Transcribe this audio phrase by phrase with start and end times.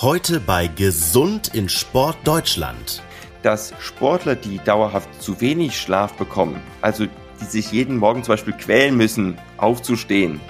[0.00, 3.02] Heute bei Gesund in Sport Deutschland.
[3.42, 7.06] Dass Sportler, die dauerhaft zu wenig Schlaf bekommen, also
[7.40, 10.40] die sich jeden Morgen zum Beispiel quälen müssen, aufzustehen,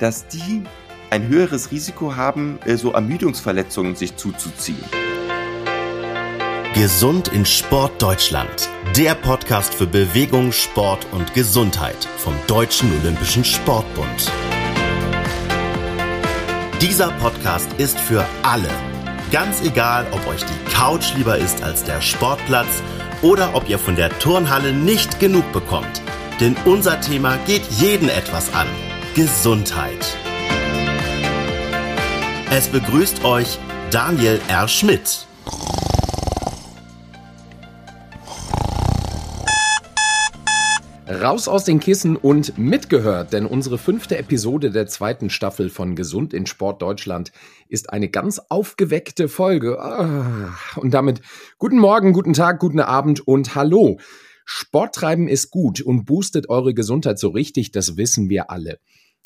[0.00, 0.62] dass die
[1.10, 4.82] ein höheres Risiko haben, äh, so Ermüdungsverletzungen sich zuzuziehen.
[6.72, 8.70] Gesund in Sport Deutschland.
[8.96, 14.32] Der Podcast für Bewegung, Sport und Gesundheit vom Deutschen Olympischen Sportbund.
[16.80, 18.70] Dieser Podcast ist für alle
[19.34, 22.84] Ganz egal, ob euch die Couch lieber ist als der Sportplatz
[23.20, 26.02] oder ob ihr von der Turnhalle nicht genug bekommt.
[26.38, 28.68] Denn unser Thema geht jeden etwas an.
[29.16, 30.16] Gesundheit.
[32.52, 33.58] Es begrüßt euch
[33.90, 34.68] Daniel R.
[34.68, 35.26] Schmidt.
[41.22, 46.34] Raus aus den Kissen und mitgehört, denn unsere fünfte Episode der zweiten Staffel von Gesund
[46.34, 47.30] in Sport Deutschland
[47.68, 49.80] ist eine ganz aufgeweckte Folge.
[49.80, 51.20] Ah, und damit
[51.58, 53.98] guten Morgen, guten Tag, guten Abend und hallo.
[54.44, 58.80] Sport treiben ist gut und boostet eure Gesundheit so richtig, das wissen wir alle.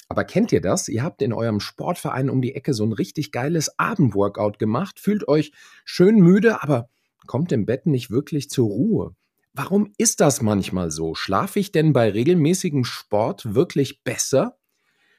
[0.08, 0.88] Aber kennt ihr das?
[0.88, 5.26] Ihr habt in eurem Sportverein um die Ecke so ein richtig geiles Abendworkout gemacht, fühlt
[5.26, 5.52] euch
[5.86, 6.90] schön müde, aber
[7.26, 9.14] kommt im Bett nicht wirklich zur Ruhe.
[9.54, 11.14] Warum ist das manchmal so?
[11.14, 14.58] Schlafe ich denn bei regelmäßigem Sport wirklich besser?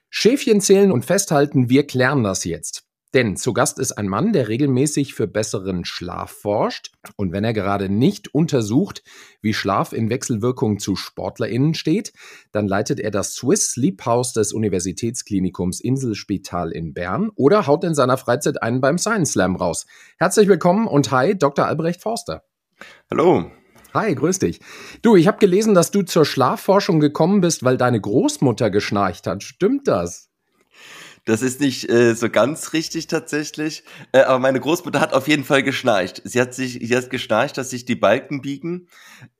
[0.10, 2.90] Schäfchen zählen und festhalten, wir klären das jetzt.
[3.14, 6.92] Denn zu Gast ist ein Mann, der regelmäßig für besseren Schlaf forscht.
[7.16, 9.04] Und wenn er gerade nicht untersucht,
[9.42, 12.14] wie Schlaf in Wechselwirkung zu SportlerInnen steht,
[12.52, 17.96] dann leitet er das Swiss Sleep House des Universitätsklinikums Inselspital in Bern oder haut in
[17.96, 19.88] seiner Freizeit einen beim Science Slam raus.
[20.20, 21.66] Herzlich willkommen und hi, Dr.
[21.66, 22.44] Albrecht Forster.
[23.10, 23.50] Hallo.
[23.94, 24.60] Hi, grüß dich.
[25.02, 29.42] Du, ich habe gelesen, dass du zur Schlafforschung gekommen bist, weil deine Großmutter geschnarcht hat.
[29.42, 30.30] Stimmt das?
[31.26, 35.44] Das ist nicht äh, so ganz richtig tatsächlich, äh, aber meine Großmutter hat auf jeden
[35.44, 36.22] Fall geschnarcht.
[36.24, 38.88] Sie hat sich, sie hat geschnarcht, dass sich die Balken biegen.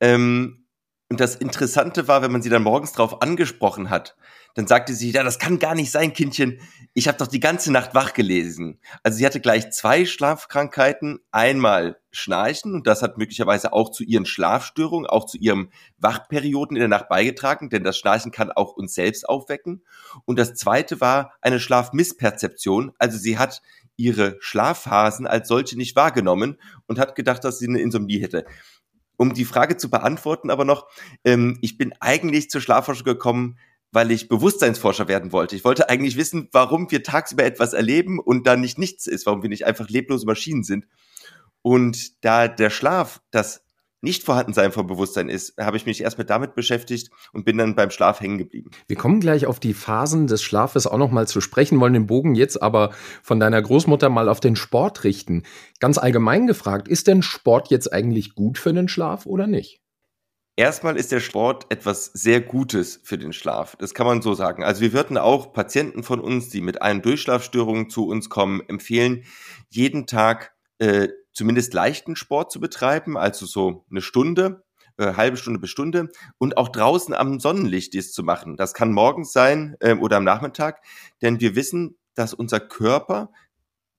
[0.00, 0.66] Ähm,
[1.08, 4.16] und das Interessante war, wenn man sie dann morgens drauf angesprochen hat,
[4.54, 6.60] dann sagte sie, ja, das kann gar nicht sein, Kindchen.
[6.92, 8.80] Ich habe doch die ganze Nacht wach gelesen.
[9.02, 11.20] Also sie hatte gleich zwei Schlafkrankheiten.
[11.30, 16.80] Einmal Schnarchen und das hat möglicherweise auch zu ihren Schlafstörungen, auch zu ihren Wachperioden in
[16.80, 19.84] der Nacht beigetragen, denn das Schnarchen kann auch uns selbst aufwecken.
[20.24, 22.92] Und das zweite war eine Schlafmissperzeption.
[22.98, 23.62] Also sie hat
[23.96, 28.44] ihre Schlafphasen als solche nicht wahrgenommen und hat gedacht, dass sie eine Insomnie hätte
[29.20, 30.88] um die Frage zu beantworten, aber noch,
[31.26, 33.58] ähm, ich bin eigentlich zur Schlafforschung gekommen,
[33.92, 35.56] weil ich Bewusstseinsforscher werden wollte.
[35.56, 39.42] Ich wollte eigentlich wissen, warum wir tagsüber etwas erleben und dann nicht nichts ist, warum
[39.42, 40.86] wir nicht einfach leblose Maschinen sind.
[41.62, 43.64] Und da der Schlaf das
[44.00, 48.20] Nicht-Vorhandensein von Bewusstsein ist, habe ich mich erstmal damit beschäftigt und bin dann beim Schlaf
[48.20, 48.70] hängen geblieben.
[48.86, 52.34] Wir kommen gleich auf die Phasen des Schlafes auch nochmal zu sprechen, wollen den Bogen
[52.34, 55.42] jetzt aber von deiner Großmutter mal auf den Sport richten.
[55.80, 59.79] Ganz allgemein gefragt, ist denn Sport jetzt eigentlich gut für den Schlaf oder nicht?
[60.56, 63.76] Erstmal ist der Sport etwas sehr Gutes für den Schlaf.
[63.76, 64.62] Das kann man so sagen.
[64.62, 69.24] Also wir würden auch Patienten von uns, die mit einen Durchschlafstörungen zu uns kommen, empfehlen,
[69.70, 74.64] jeden Tag äh, zumindest leichten Sport zu betreiben, also so eine Stunde,
[74.98, 78.58] äh, halbe Stunde bis Stunde und auch draußen am Sonnenlicht dies zu machen.
[78.58, 80.82] Das kann morgens sein äh, oder am Nachmittag,
[81.22, 83.32] denn wir wissen, dass unser Körper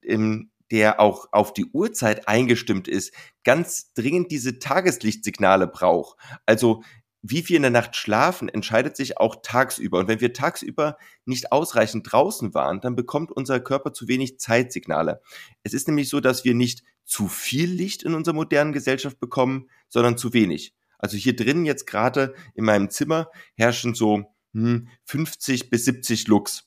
[0.00, 3.12] im der auch auf die Uhrzeit eingestimmt ist,
[3.44, 6.18] ganz dringend diese Tageslichtsignale braucht.
[6.46, 6.82] Also
[7.20, 9.98] wie wir in der Nacht schlafen, entscheidet sich auch tagsüber.
[9.98, 15.20] Und wenn wir tagsüber nicht ausreichend draußen waren, dann bekommt unser Körper zu wenig Zeitsignale.
[15.62, 19.68] Es ist nämlich so, dass wir nicht zu viel Licht in unserer modernen Gesellschaft bekommen,
[19.88, 20.74] sondern zu wenig.
[20.98, 26.66] Also hier drinnen jetzt gerade in meinem Zimmer herrschen so hm, 50 bis 70 Lux.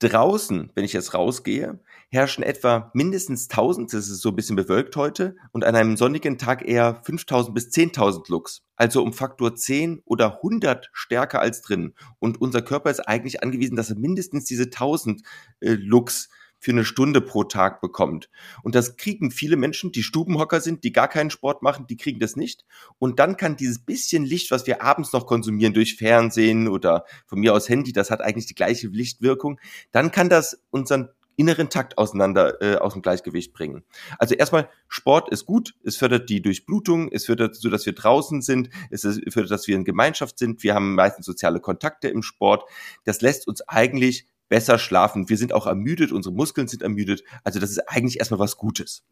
[0.00, 1.78] Draußen, wenn ich jetzt rausgehe,
[2.10, 6.38] herrschen etwa mindestens 1000, das ist so ein bisschen bewölkt heute, und an einem sonnigen
[6.38, 8.62] Tag eher 5000 bis 10.000 Lux.
[8.76, 11.94] Also um Faktor 10 oder 100 stärker als drin.
[12.18, 15.20] Und unser Körper ist eigentlich angewiesen, dass er mindestens diese 1000
[15.60, 16.30] äh, Lux
[16.60, 18.28] für eine Stunde pro Tag bekommt.
[18.62, 22.20] Und das kriegen viele Menschen, die Stubenhocker sind, die gar keinen Sport machen, die kriegen
[22.20, 22.64] das nicht.
[22.98, 27.40] Und dann kann dieses bisschen Licht, was wir abends noch konsumieren durch Fernsehen oder von
[27.40, 29.58] mir aus Handy, das hat eigentlich die gleiche Lichtwirkung,
[29.90, 31.08] dann kann das unseren
[31.40, 33.82] inneren Takt auseinander äh, aus dem Gleichgewicht bringen.
[34.18, 38.42] Also erstmal Sport ist gut, es fördert die Durchblutung, es fördert so, dass wir draußen
[38.42, 42.68] sind, es fördert, dass wir in Gemeinschaft sind, wir haben meistens soziale Kontakte im Sport.
[43.04, 45.30] Das lässt uns eigentlich besser schlafen.
[45.30, 47.24] Wir sind auch ermüdet, unsere Muskeln sind ermüdet.
[47.42, 49.04] Also das ist eigentlich erstmal was Gutes.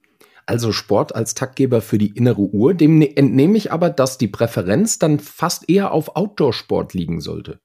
[0.44, 2.74] Also Sport als Taktgeber für die innere Uhr.
[2.74, 7.60] Dem ne-, entnehme ich aber, dass die Präferenz dann fast eher auf Outdoor-Sport liegen sollte.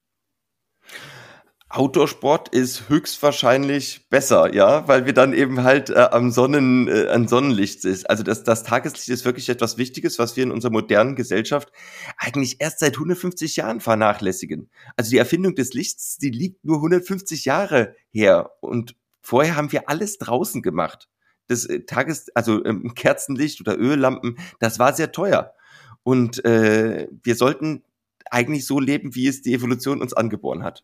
[1.75, 7.27] Outdoor-Sport ist höchstwahrscheinlich besser, ja, weil wir dann eben halt äh, am Sonnen, äh, an
[7.27, 8.07] Sonnenlicht ist.
[8.07, 11.71] Also das, das Tageslicht ist wirklich etwas Wichtiges, was wir in unserer modernen Gesellschaft
[12.17, 14.69] eigentlich erst seit 150 Jahren vernachlässigen.
[14.97, 19.89] Also die Erfindung des Lichts, die liegt nur 150 Jahre her und vorher haben wir
[19.89, 21.09] alles draußen gemacht.
[21.47, 25.55] Das äh, Tages, also ähm, Kerzenlicht oder Öllampen, das war sehr teuer.
[26.03, 27.83] Und äh, wir sollten
[28.29, 30.83] eigentlich so leben, wie es die Evolution uns angeboren hat.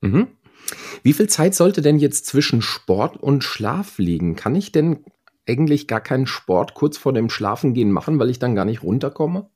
[0.00, 0.28] Mhm.
[1.02, 4.36] Wie viel Zeit sollte denn jetzt zwischen Sport und Schlaf liegen?
[4.36, 5.04] Kann ich denn
[5.48, 9.48] eigentlich gar keinen Sport kurz vor dem Schlafengehen machen, weil ich dann gar nicht runterkomme?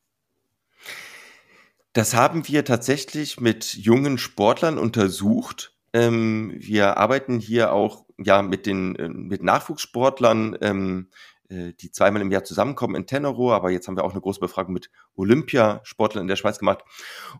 [1.92, 5.74] Das haben wir tatsächlich mit jungen Sportlern untersucht.
[5.92, 12.22] Ähm, wir arbeiten hier auch ja mit den äh, mit Nachwuchssportlern ähm, äh, die zweimal
[12.22, 16.22] im Jahr zusammenkommen in Tenero, aber jetzt haben wir auch eine große Befragung mit Olympiasportlern
[16.22, 16.84] in der Schweiz gemacht.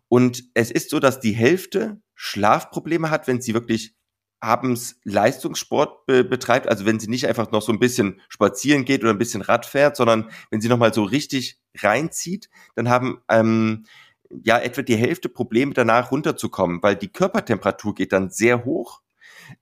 [0.09, 3.95] Und es ist so, dass die Hälfte Schlafprobleme hat, wenn sie wirklich
[4.41, 9.03] abends Leistungssport be betreibt, also wenn sie nicht einfach noch so ein bisschen spazieren geht
[9.03, 13.23] oder ein bisschen Rad fährt, sondern wenn sie noch mal so richtig reinzieht, dann haben
[13.29, 13.85] ähm,
[14.31, 19.03] ja etwa die Hälfte Probleme danach runterzukommen, weil die Körpertemperatur geht dann sehr hoch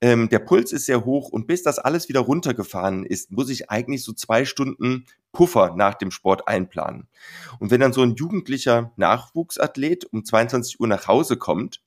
[0.01, 3.71] ähm, der Puls ist sehr hoch und bis das alles wieder runtergefahren ist, muss ich
[3.71, 7.09] eigentlich so zwei Stunden Puffer nach dem Sport einplanen.
[7.59, 11.83] Und wenn dann so ein jugendlicher Nachwuchsathlet um 22 Uhr nach Hause kommt,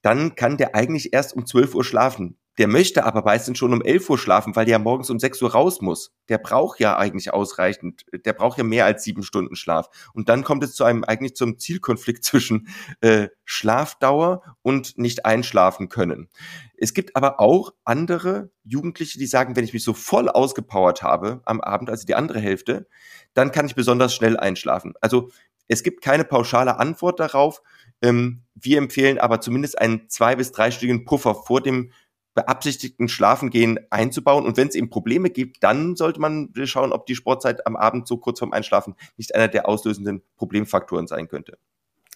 [0.00, 2.36] dann kann der eigentlich erst um 12 Uhr schlafen.
[2.58, 5.52] Der möchte aber meistens schon um 11 Uhr schlafen, weil der morgens um 6 Uhr
[5.52, 6.12] raus muss.
[6.28, 9.88] Der braucht ja eigentlich ausreichend, der braucht ja mehr als sieben Stunden Schlaf.
[10.12, 12.68] Und dann kommt es zu einem eigentlich zum Zielkonflikt zwischen
[13.00, 16.28] äh, Schlafdauer und nicht einschlafen können.
[16.76, 21.40] Es gibt aber auch andere Jugendliche, die sagen, wenn ich mich so voll ausgepowert habe
[21.44, 22.86] am Abend, also die andere Hälfte,
[23.34, 24.92] dann kann ich besonders schnell einschlafen.
[25.00, 25.30] Also
[25.68, 27.62] es gibt keine pauschale Antwort darauf.
[28.02, 31.92] Ähm, wir empfehlen aber zumindest einen zwei- bis dreistündigen Puffer vor dem
[32.34, 34.46] beabsichtigten Schlafengehen einzubauen.
[34.46, 38.08] Und wenn es eben Probleme gibt, dann sollte man schauen, ob die Sportzeit am Abend
[38.08, 41.58] so kurz vorm Einschlafen nicht einer der auslösenden Problemfaktoren sein könnte.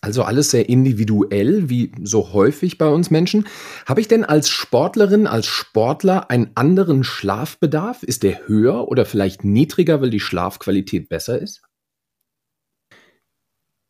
[0.03, 3.47] Also alles sehr individuell, wie so häufig bei uns Menschen.
[3.87, 8.03] Habe ich denn als Sportlerin, als Sportler einen anderen Schlafbedarf?
[8.03, 11.63] Ist der höher oder vielleicht niedriger, weil die Schlafqualität besser ist?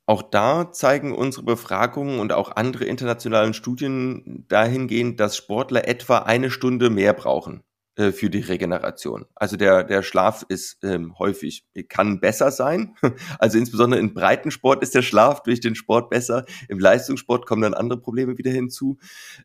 [0.06, 6.50] Auch da zeigen unsere Befragungen und auch andere internationalen Studien dahingehend, dass Sportler etwa eine
[6.50, 7.64] Stunde mehr brauchen
[7.96, 9.26] äh, für die Regeneration.
[9.34, 12.94] Also der, der Schlaf ist ähm, häufig, kann besser sein.
[13.38, 16.44] Also insbesondere im Breitensport ist der Schlaf durch den Sport besser.
[16.68, 18.98] Im Leistungssport kommen dann andere Probleme wieder hinzu.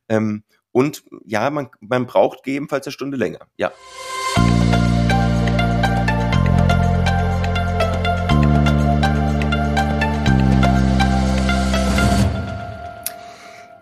[0.09, 3.47] Ähm, und ja, man, man braucht gegebenenfalls eine Stunde länger.
[3.57, 3.71] Ja.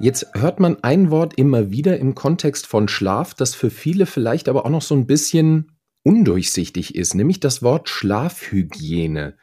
[0.02, 4.48] Jetzt hört man ein Wort immer wieder im Kontext von Schlaf, das für viele vielleicht
[4.48, 9.38] aber auch noch so ein bisschen undurchsichtig ist, nämlich das Wort Schlafhygiene.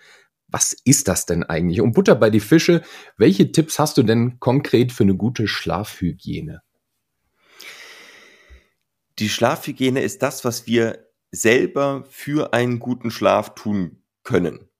[0.48, 1.82] Was ist das denn eigentlich?
[1.82, 2.82] Und Butter bei die Fische,
[3.18, 6.62] welche Tipps hast du denn konkret für eine gute Schlafhygiene?
[9.18, 14.70] Die Schlafhygiene ist das, was wir selber für einen guten Schlaf tun können.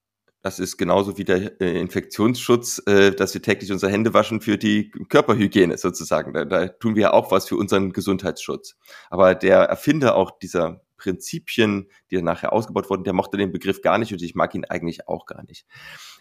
[0.47, 4.57] Das ist genauso wie der äh, Infektionsschutz, äh, dass wir täglich unsere Hände waschen für
[4.57, 6.33] die Körperhygiene sozusagen.
[6.35, 8.77] Da, da tun wir ja auch was für unseren Gesundheitsschutz.
[9.11, 13.83] Aber der Erfinder auch dieser Prinzipien, die dann nachher ausgebaut wurden, der mochte den Begriff
[13.83, 15.67] gar nicht und ich mag ihn eigentlich auch gar nicht.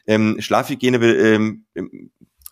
[0.08, 1.67] Ähm, Schlafhygiene ähm,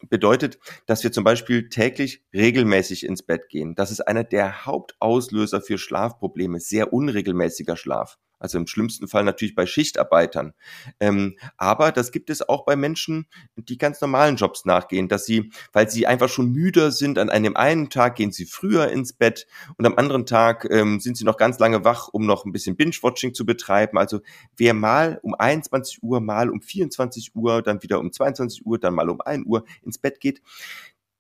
[0.10, 3.74] bedeutet, dass wir zum Beispiel täglich regelmäßig ins Bett gehen.
[3.74, 8.20] Das ist einer der Hauptauslöser für Schlafprobleme, sehr unregelmäßiger Schlaf.
[8.43, 10.53] Also im schlimmsten Fall natürlich bei Schichtarbeitern.
[11.00, 15.51] Ähm, aber das gibt es auch bei Menschen, die ganz normalen Jobs nachgehen, dass sie,
[15.71, 19.47] weil sie einfach schon müder sind, an einem einen Tag gehen sie früher ins Bett
[19.77, 22.75] und am anderen Tag ähm, sind sie noch ganz lange wach, um noch ein bisschen
[22.75, 23.97] Binge-Watching zu betreiben.
[23.97, 24.19] Also
[24.57, 28.93] wer mal um 21 Uhr, mal um 24 Uhr, dann wieder um 22 Uhr, dann
[28.93, 30.41] mal um 1 Uhr ins Bett geht,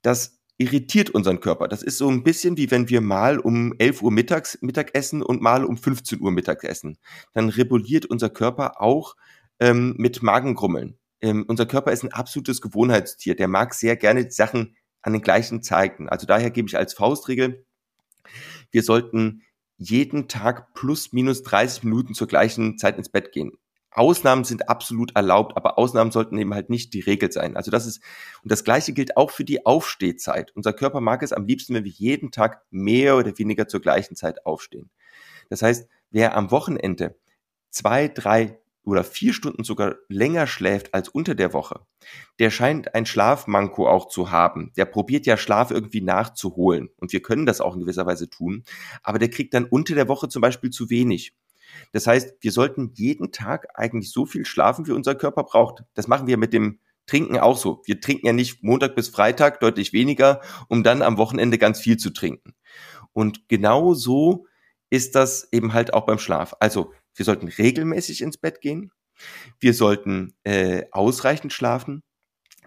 [0.01, 1.67] das irritiert unseren Körper.
[1.67, 5.21] Das ist so ein bisschen wie wenn wir mal um 11 Uhr mittags Mittag essen
[5.21, 6.97] und mal um 15 Uhr Mittag essen.
[7.33, 9.15] Dann rebelliert unser Körper auch
[9.59, 10.97] ähm, mit Magengrummeln.
[11.21, 13.35] Ähm, unser Körper ist ein absolutes Gewohnheitstier.
[13.35, 16.09] Der mag sehr gerne Sachen an den gleichen Zeiten.
[16.09, 17.65] Also daher gebe ich als Faustregel,
[18.71, 19.43] wir sollten
[19.77, 23.51] jeden Tag plus minus 30 Minuten zur gleichen Zeit ins Bett gehen.
[23.95, 27.55] Ausnahmen sind absolut erlaubt, aber Ausnahmen sollten eben halt nicht die Regel sein.
[27.55, 28.01] Also das ist,
[28.43, 30.51] und das Gleiche gilt auch für die Aufstehzeit.
[30.55, 34.15] Unser Körper mag es am liebsten, wenn wir jeden Tag mehr oder weniger zur gleichen
[34.15, 34.89] Zeit aufstehen.
[35.49, 37.15] Das heißt, wer am Wochenende
[37.69, 41.81] zwei, drei oder vier Stunden sogar länger schläft als unter der Woche,
[42.39, 44.73] der scheint ein Schlafmanko auch zu haben.
[44.75, 46.89] Der probiert ja Schlaf irgendwie nachzuholen.
[46.97, 48.63] Und wir können das auch in gewisser Weise tun.
[49.01, 51.33] Aber der kriegt dann unter der Woche zum Beispiel zu wenig.
[51.91, 55.83] Das heißt, wir sollten jeden Tag eigentlich so viel schlafen, wie unser Körper braucht.
[55.93, 57.81] Das machen wir mit dem Trinken auch so.
[57.85, 61.97] Wir trinken ja nicht Montag bis Freitag deutlich weniger, um dann am Wochenende ganz viel
[61.97, 62.53] zu trinken.
[63.11, 64.47] Und genau so
[64.89, 66.55] ist das eben halt auch beim Schlaf.
[66.59, 68.91] Also wir sollten regelmäßig ins Bett gehen.
[69.59, 72.03] Wir sollten äh, ausreichend schlafen.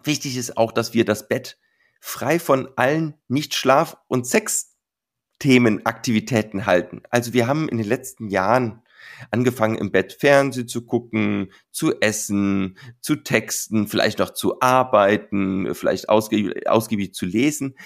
[0.05, 1.59] Wichtig ist auch, dass wir das Bett
[2.01, 7.03] frei von allen Nicht-Schlaf- und Sex-Themen, Aktivitäten halten.
[7.11, 8.83] Also wir haben in den letzten Jahren
[9.31, 16.09] angefangen im Bett Fernsehen zu gucken, zu essen, zu texten, vielleicht noch zu arbeiten, vielleicht
[16.09, 17.77] ausgiebig, ausgiebig zu lesen.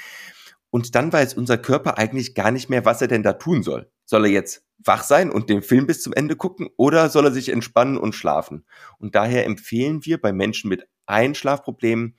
[0.71, 3.91] Und dann weiß unser Körper eigentlich gar nicht mehr, was er denn da tun soll.
[4.05, 7.33] Soll er jetzt wach sein und den Film bis zum Ende gucken oder soll er
[7.33, 8.65] sich entspannen und schlafen?
[8.99, 12.17] Und daher empfehlen wir bei Menschen mit Einschlafproblemen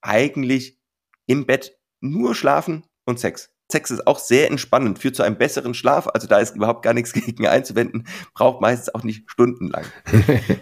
[0.00, 0.78] eigentlich
[1.26, 3.55] im Bett nur schlafen und Sex.
[3.70, 6.08] Sex ist auch sehr entspannend, führt zu einem besseren Schlaf.
[6.08, 9.84] Also da ist überhaupt gar nichts gegen einzuwenden, braucht meistens auch nicht stundenlang.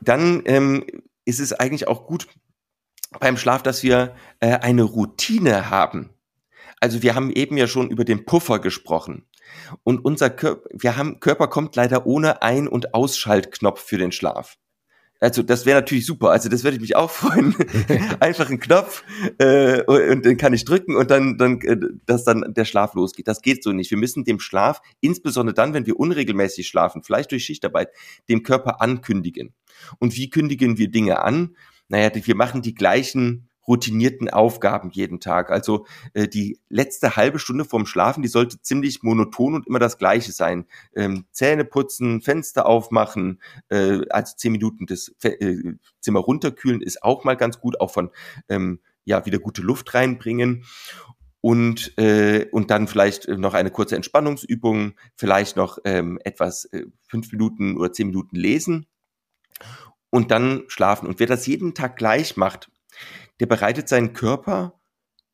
[0.00, 0.84] Dann ähm,
[1.24, 2.26] ist es eigentlich auch gut
[3.20, 6.10] beim Schlaf, dass wir äh, eine Routine haben.
[6.80, 9.28] Also wir haben eben ja schon über den Puffer gesprochen.
[9.84, 14.56] Und unser Körper, wir haben, Körper kommt leider ohne Ein- und Ausschaltknopf für den Schlaf.
[15.22, 16.30] Also das wäre natürlich super.
[16.30, 17.54] Also das würde ich mich auch freuen.
[18.20, 19.04] Einfach ein Knopf
[19.38, 21.76] äh, und den kann ich drücken und dann, dann, äh,
[22.06, 23.28] dass dann der Schlaf losgeht.
[23.28, 23.92] Das geht so nicht.
[23.92, 27.90] Wir müssen dem Schlaf, insbesondere dann, wenn wir unregelmäßig schlafen, vielleicht durch Schichtarbeit,
[28.28, 29.54] dem Körper ankündigen.
[30.00, 31.54] Und wie kündigen wir Dinge an?
[31.88, 35.50] Naja, wir machen die gleichen routinierten Aufgaben jeden Tag.
[35.50, 39.98] Also äh, die letzte halbe Stunde vorm Schlafen, die sollte ziemlich monoton und immer das
[39.98, 40.66] Gleiche sein.
[40.94, 47.24] Ähm, Zähne putzen, Fenster aufmachen, äh, also zehn Minuten das äh, Zimmer runterkühlen ist auch
[47.24, 48.10] mal ganz gut, auch von
[48.48, 50.64] ähm, ja wieder gute Luft reinbringen
[51.40, 57.30] und äh, und dann vielleicht noch eine kurze Entspannungsübung, vielleicht noch ähm, etwas äh, fünf
[57.32, 58.86] Minuten oder zehn Minuten lesen
[60.10, 61.08] und dann schlafen.
[61.08, 62.70] Und wer das jeden Tag gleich macht,
[63.40, 64.80] der bereitet seinen Körper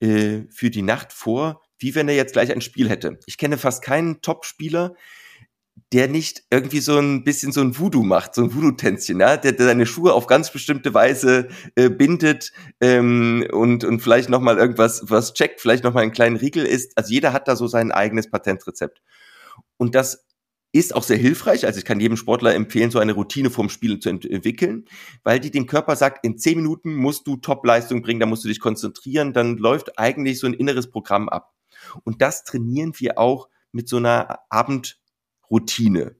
[0.00, 3.18] äh, für die Nacht vor, wie wenn er jetzt gleich ein Spiel hätte.
[3.26, 4.94] Ich kenne fast keinen Top-Spieler,
[5.92, 9.36] der nicht irgendwie so ein bisschen so ein Voodoo macht, so ein Voodoo-Tänzchen, ja?
[9.36, 14.58] der, der seine Schuhe auf ganz bestimmte Weise äh, bindet ähm, und, und vielleicht nochmal
[14.58, 16.96] irgendwas was checkt, vielleicht nochmal einen kleinen Riegel isst.
[16.96, 19.02] Also jeder hat da so sein eigenes Patentrezept.
[19.76, 20.26] Und das
[20.72, 21.64] ist auch sehr hilfreich.
[21.66, 24.84] Also ich kann jedem Sportler empfehlen, so eine Routine vorm Spiel zu entwickeln,
[25.24, 28.48] weil die dem Körper sagt, in zehn Minuten musst du Top-Leistung bringen, da musst du
[28.48, 31.54] dich konzentrieren, dann läuft eigentlich so ein inneres Programm ab.
[32.04, 36.16] Und das trainieren wir auch mit so einer Abendroutine.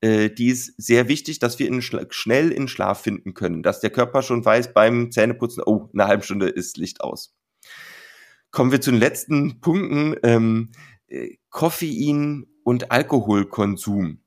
[0.00, 3.90] Äh, die ist sehr wichtig, dass wir in schnell in Schlaf finden können, dass der
[3.90, 7.34] Körper schon weiß beim Zähneputzen, oh, eine halbe Stunde ist Licht aus.
[8.50, 10.16] Kommen wir zu den letzten Punkten.
[10.24, 10.72] Ähm,
[11.06, 14.20] äh, Koffein und Alkoholkonsum.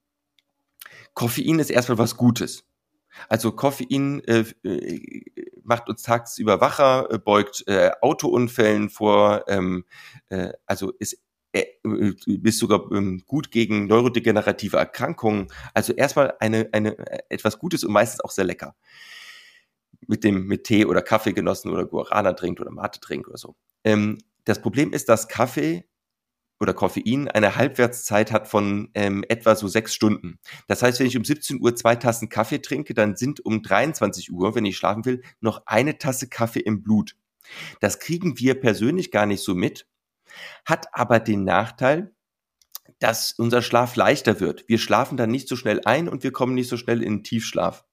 [1.13, 2.65] Koffein ist erstmal was Gutes.
[3.29, 5.23] Also Koffein äh, äh,
[5.63, 9.85] macht uns tagsüber wacher, äh, beugt äh, Autounfällen vor, ähm,
[10.29, 11.21] äh, also ist
[11.53, 11.63] äh,
[12.43, 15.47] ist sogar ähm, gut gegen neurodegenerative Erkrankungen.
[15.73, 18.75] Also erstmal eine, eine äh, etwas Gutes und meistens auch sehr lecker.
[20.07, 23.55] Mit dem mit Tee oder Kaffee genossen oder Guarana trinkt oder Mate trinkt oder so.
[23.85, 25.85] Ähm, das Problem ist, dass Kaffee
[26.59, 30.39] oder Koffein eine Halbwertszeit hat von ähm, etwa so sechs Stunden.
[30.67, 34.31] Das heißt, wenn ich um 17 Uhr zwei Tassen Kaffee trinke, dann sind um 23
[34.31, 37.15] Uhr, wenn ich schlafen will, noch eine Tasse Kaffee im Blut.
[37.79, 39.87] Das kriegen wir persönlich gar nicht so mit,
[40.65, 42.13] hat aber den Nachteil,
[42.99, 44.63] dass unser Schlaf leichter wird.
[44.67, 47.23] Wir schlafen dann nicht so schnell ein und wir kommen nicht so schnell in den
[47.23, 47.83] Tiefschlaf.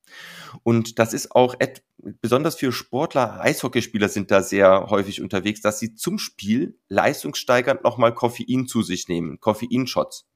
[0.62, 1.54] Und das ist auch
[1.98, 8.14] besonders für Sportler, Eishockeyspieler sind da sehr häufig unterwegs, dass sie zum Spiel leistungssteigernd nochmal
[8.14, 10.28] Koffein zu sich nehmen, Koffeinshots.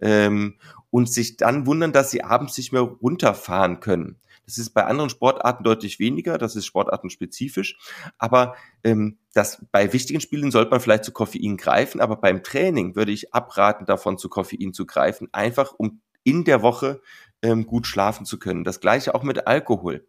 [0.00, 0.58] Ähm,
[0.90, 4.18] und sich dann wundern, dass sie abends nicht mehr runterfahren können.
[4.48, 7.76] Das ist bei anderen Sportarten deutlich weniger, das ist sportartenspezifisch.
[8.16, 12.96] Aber ähm, das, bei wichtigen Spielen sollte man vielleicht zu Koffein greifen, aber beim Training
[12.96, 17.00] würde ich abraten, davon zu Koffein zu greifen, einfach um in der Woche
[17.42, 18.64] ähm, gut schlafen zu können.
[18.64, 20.06] Das gleiche auch mit Alkohol.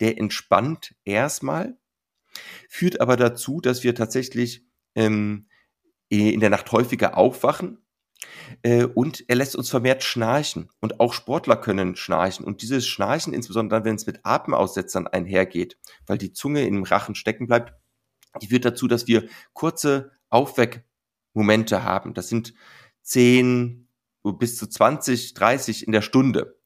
[0.00, 1.76] Der entspannt erstmal,
[2.68, 5.46] führt aber dazu, dass wir tatsächlich ähm,
[6.08, 7.78] in der Nacht häufiger aufwachen
[8.62, 10.70] äh, und er lässt uns vermehrt schnarchen.
[10.80, 12.44] Und auch Sportler können schnarchen.
[12.44, 17.46] Und dieses Schnarchen, insbesondere wenn es mit Atemaussetzern einhergeht, weil die Zunge im Rachen stecken
[17.46, 17.72] bleibt,
[18.40, 22.14] die führt dazu, dass wir kurze Aufweckmomente haben.
[22.14, 22.54] Das sind
[23.02, 23.81] 10
[24.22, 26.56] bis zu 20, 30 in der Stunde.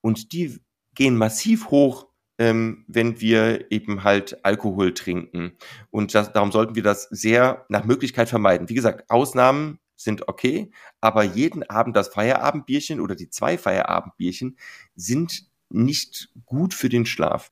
[0.00, 0.60] Und die
[0.94, 2.08] gehen massiv hoch,
[2.38, 5.56] ähm, wenn wir eben halt Alkohol trinken.
[5.90, 8.68] Und das, darum sollten wir das sehr nach Möglichkeit vermeiden.
[8.68, 10.70] Wie gesagt, Ausnahmen sind okay,
[11.00, 14.58] aber jeden Abend das Feierabendbierchen oder die zwei Feierabendbierchen
[14.94, 17.50] sind nicht gut für den Schlaf.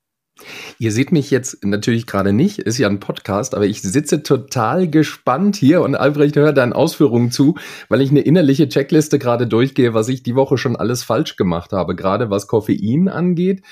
[0.79, 4.89] Ihr seht mich jetzt natürlich gerade nicht, ist ja ein Podcast, aber ich sitze total
[4.89, 7.57] gespannt hier und Albrecht hört deinen Ausführungen zu,
[7.89, 11.73] weil ich eine innerliche Checkliste gerade durchgehe, was ich die Woche schon alles falsch gemacht
[11.73, 13.63] habe, gerade was Koffein angeht.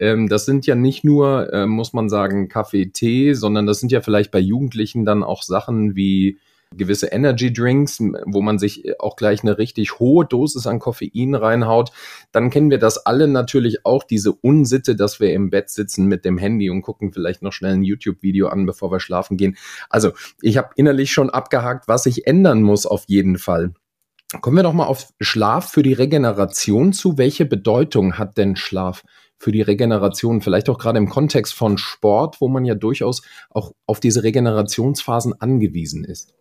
[0.00, 3.92] Ähm, das sind ja nicht nur, äh, muss man sagen, Kaffee, Tee, sondern das sind
[3.92, 6.38] ja vielleicht bei Jugendlichen dann auch Sachen wie
[6.74, 11.92] gewisse Energy Drinks, wo man sich auch gleich eine richtig hohe Dosis an Koffein reinhaut,
[12.32, 16.24] dann kennen wir das alle natürlich auch, diese Unsitte, dass wir im Bett sitzen mit
[16.24, 19.56] dem Handy und gucken vielleicht noch schnell ein YouTube-Video an, bevor wir schlafen gehen.
[19.88, 23.72] Also ich habe innerlich schon abgehakt, was ich ändern muss auf jeden Fall.
[24.40, 27.16] Kommen wir doch mal auf Schlaf für die Regeneration zu.
[27.16, 29.04] Welche Bedeutung hat denn Schlaf
[29.38, 30.40] für die Regeneration?
[30.40, 35.40] Vielleicht auch gerade im Kontext von Sport, wo man ja durchaus auch auf diese Regenerationsphasen
[35.40, 36.34] angewiesen ist.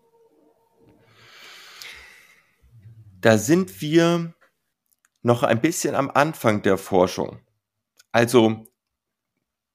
[3.25, 4.36] Da sind wir
[5.24, 7.39] noch ein bisschen am Anfang der Forschung.
[8.12, 8.67] Also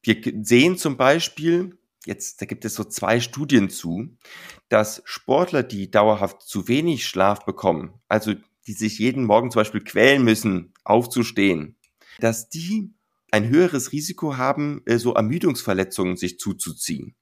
[0.05, 1.77] wir sehen zum Beispiel,
[2.07, 4.17] jetzt da gibt es so zwei Studien zu,
[4.69, 8.35] dass Sportler, die dauerhaft zu wenig Schlaf bekommen, also
[8.69, 11.77] die sich jeden Morgen zum Beispiel quälen müssen, aufzustehen,
[12.21, 12.95] dass die
[13.33, 17.17] ein höheres Risiko haben, äh, so Ermüdungsverletzungen sich zuzuziehen.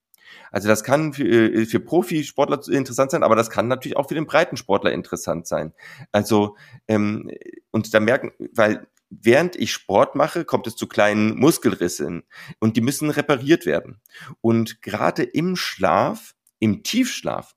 [0.51, 4.15] Also das kann für, äh, für Profisportler interessant sein, aber das kann natürlich auch für
[4.15, 5.73] den Breitensportler interessant sein.
[6.13, 6.57] Also
[6.87, 7.31] ähm,
[7.71, 12.25] und da merken, weil während ich Sport mache, kommt es zu kleinen Muskelrissen
[12.61, 14.01] und die müssen repariert werden.
[14.41, 17.55] Und gerade im Schlaf, im Tiefschlaf,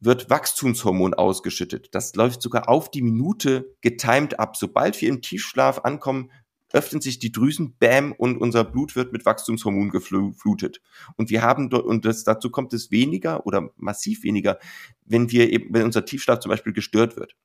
[0.00, 1.94] wird Wachstumshormon ausgeschüttet.
[1.94, 4.56] Das läuft sogar auf die Minute getimed ab.
[4.56, 6.30] Sobald wir im Tiefschlaf ankommen,
[6.72, 10.80] öffnen sich die Drüsen, bam, und unser Blut wird mit Wachstumshormon geflutet.
[11.16, 14.58] Und wir haben und das, dazu kommt es weniger oder massiv weniger,
[15.04, 17.36] wenn wir eben, wenn unser Tiefschlaf zum Beispiel gestört wird.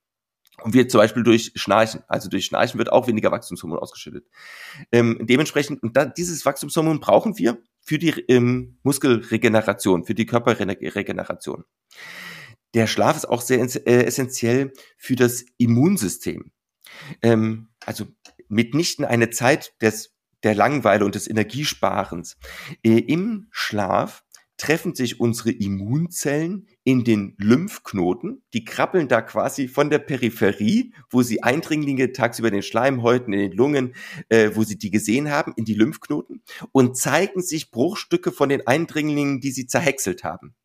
[0.64, 4.26] Und wir zum Beispiel durch Schnarchen, also durch Schnarchen wird auch weniger Wachstumshormon ausgeschüttet.
[4.92, 11.66] Ähm, dementsprechend, und da, dieses Wachstumshormon brauchen wir für die ähm, Muskelregeneration, für die Körperregeneration.
[12.74, 16.52] Der Schlaf ist auch sehr äh, essentiell für das Immunsystem.
[17.22, 18.06] Ähm, also
[18.48, 22.38] mitnichten eine Zeit des, der Langeweile und des Energiesparens.
[22.84, 24.26] Äh, Im Schlaf
[24.58, 28.44] treffen sich unsere Immunzellen in den Lymphknoten.
[28.54, 33.52] Die krabbeln da quasi von der Peripherie, wo sie Eindringlinge tagsüber den Schleimhäuten, in den
[33.52, 33.96] Lungen,
[34.30, 38.66] äh, wo sie die gesehen haben, in die Lymphknoten und zeigen sich Bruchstücke von den
[38.66, 40.56] Eindringlingen, die sie zerhäckselt haben.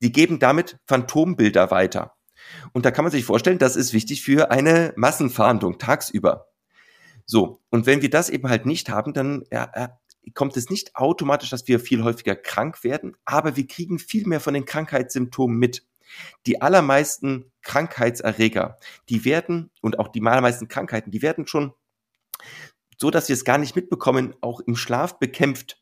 [0.00, 2.14] Die geben damit Phantombilder weiter.
[2.72, 6.51] Und da kann man sich vorstellen, das ist wichtig für eine Massenfahndung tagsüber.
[7.26, 9.88] So, und wenn wir das eben halt nicht haben, dann ja, äh,
[10.34, 14.40] kommt es nicht automatisch, dass wir viel häufiger krank werden, aber wir kriegen viel mehr
[14.40, 15.86] von den Krankheitssymptomen mit.
[16.46, 21.72] Die allermeisten Krankheitserreger, die werden, und auch die allermeisten Krankheiten, die werden schon
[22.98, 25.81] so, dass wir es gar nicht mitbekommen, auch im Schlaf bekämpft.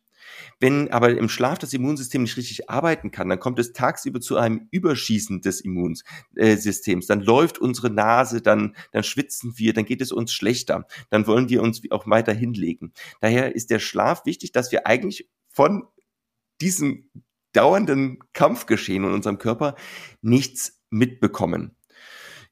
[0.58, 4.36] Wenn aber im Schlaf das Immunsystem nicht richtig arbeiten kann, dann kommt es tagsüber zu
[4.36, 7.06] einem Überschießen des Immunsystems.
[7.06, 10.86] Dann läuft unsere Nase, dann, dann schwitzen wir, dann geht es uns schlechter.
[11.10, 12.92] Dann wollen wir uns auch weiter hinlegen.
[13.20, 15.84] Daher ist der Schlaf wichtig, dass wir eigentlich von
[16.60, 17.10] diesem
[17.52, 19.74] dauernden Kampfgeschehen in unserem Körper
[20.22, 21.76] nichts mitbekommen.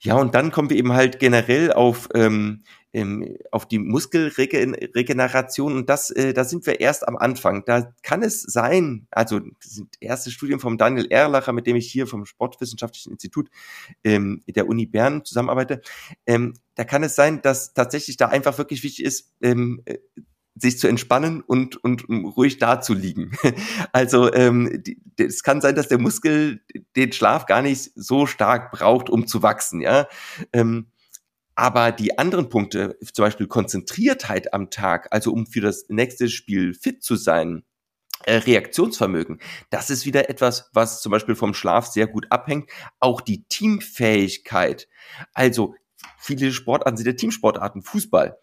[0.01, 5.89] Ja, und dann kommen wir eben halt generell auf ähm, ähm, auf die Muskelregeneration und
[5.91, 7.65] das, äh, da sind wir erst am Anfang.
[7.67, 11.91] Da kann es sein, also das sind erste Studien vom Daniel Erlacher, mit dem ich
[11.91, 13.51] hier vom Sportwissenschaftlichen Institut
[14.05, 15.83] ähm, der Uni Bern zusammenarbeite.
[16.27, 19.99] Ähm, da kann es sein, dass tatsächlich da einfach wirklich wichtig ist, ähm, äh,
[20.61, 23.33] sich zu entspannen und, und um ruhig da zu liegen.
[23.93, 24.83] Also ähm,
[25.17, 26.61] es kann sein, dass der Muskel
[26.97, 29.81] den Schlaf gar nicht so stark braucht, um zu wachsen.
[29.81, 30.07] Ja,
[30.53, 30.91] ähm,
[31.55, 36.73] aber die anderen Punkte, zum Beispiel Konzentriertheit am Tag, also um für das nächste Spiel
[36.73, 37.65] fit zu sein,
[38.25, 39.41] äh, Reaktionsvermögen,
[39.71, 42.71] das ist wieder etwas, was zum Beispiel vom Schlaf sehr gut abhängt.
[43.01, 44.89] Auch die Teamfähigkeit.
[45.35, 45.75] Also
[46.17, 48.39] viele Sportarten sind ja Teamsportarten, Fußball.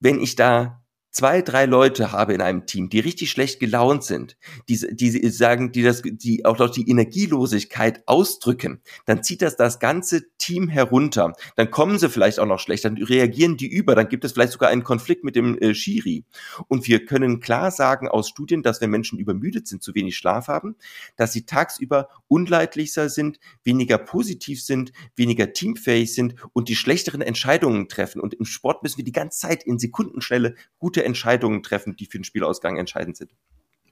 [0.00, 0.83] Wenn ich da
[1.14, 4.36] zwei, drei Leute habe in einem Team, die richtig schlecht gelaunt sind,
[4.68, 9.78] die, die sagen, die das, die auch noch die Energielosigkeit ausdrücken, dann zieht das das
[9.78, 11.32] ganze Team herunter.
[11.54, 14.52] Dann kommen sie vielleicht auch noch schlecht, dann reagieren die über, dann gibt es vielleicht
[14.52, 16.24] sogar einen Konflikt mit dem äh, Schiri.
[16.66, 20.48] Und wir können klar sagen aus Studien, dass wenn Menschen übermüdet sind, zu wenig Schlaf
[20.48, 20.74] haben,
[21.16, 27.88] dass sie tagsüber unleidlicher sind, weniger positiv sind, weniger teamfähig sind und die schlechteren Entscheidungen
[27.88, 28.20] treffen.
[28.20, 32.18] Und im Sport müssen wir die ganze Zeit in Sekundenschnelle gute Entscheidungen treffen, die für
[32.18, 33.32] den Spielausgang entscheidend sind.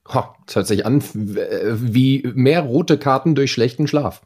[0.08, 4.22] Oh, das hört sich an wie mehr rote Karten durch schlechten Schlaf.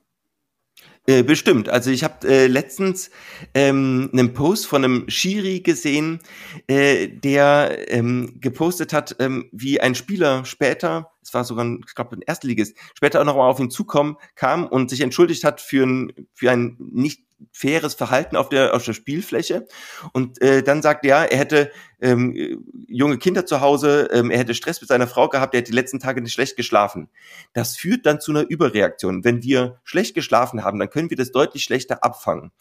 [1.06, 1.68] Äh, bestimmt.
[1.68, 3.10] Also ich habe äh, letztens
[3.54, 6.18] ähm, einen Post von einem Schiri gesehen,
[6.66, 11.94] äh, der ähm, gepostet hat, ähm, wie ein Spieler später, es war sogar, ein, ich
[11.94, 15.60] glaube, ein Erstligist, später auch noch mal auf ihn zukommen kam und sich entschuldigt hat
[15.60, 19.66] für ein, für ein nicht faires Verhalten auf der, auf der Spielfläche.
[20.12, 24.54] Und äh, dann sagt er, er hätte ähm, junge Kinder zu Hause, ähm, er hätte
[24.54, 27.10] Stress mit seiner Frau gehabt, er hätte die letzten Tage nicht schlecht geschlafen.
[27.52, 29.24] Das führt dann zu einer Überreaktion.
[29.24, 32.52] Wenn wir schlecht geschlafen haben, dann können wir das deutlich schlechter abfangen.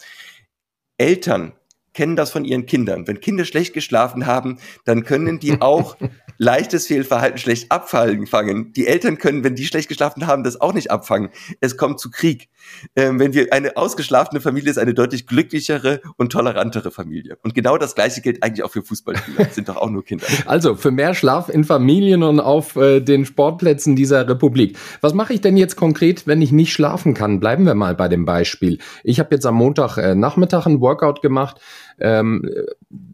[0.98, 1.54] Eltern
[1.96, 3.08] kennen das von ihren Kindern.
[3.08, 5.98] Wenn Kinder schlecht geschlafen haben, dann können die auch
[6.38, 8.74] leichtes Fehlverhalten schlecht abfangen.
[8.74, 11.30] Die Eltern können, wenn die schlecht geschlafen haben, das auch nicht abfangen.
[11.62, 12.50] Es kommt zu Krieg.
[12.96, 17.38] Ähm, wenn wir eine ausgeschlafene Familie ist, eine deutlich glücklichere und tolerantere Familie.
[17.44, 19.46] Und genau das Gleiche gilt eigentlich auch für Fußballspieler.
[19.46, 20.26] Das sind doch auch nur Kinder.
[20.46, 24.78] Also für mehr Schlaf in Familien und auf äh, den Sportplätzen dieser Republik.
[25.02, 27.40] Was mache ich denn jetzt konkret, wenn ich nicht schlafen kann?
[27.40, 28.80] Bleiben wir mal bei dem Beispiel.
[29.04, 31.60] Ich habe jetzt am Montag äh, Nachmittag ein Workout gemacht
[32.00, 32.50] ähm,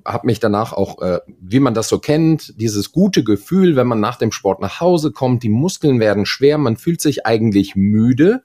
[0.05, 3.99] habe mich danach auch, äh, wie man das so kennt, dieses gute Gefühl, wenn man
[3.99, 8.43] nach dem Sport nach Hause kommt, die Muskeln werden schwer, man fühlt sich eigentlich müde